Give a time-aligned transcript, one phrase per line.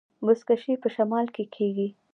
[0.25, 1.87] بزکشي په شمال کې کیږي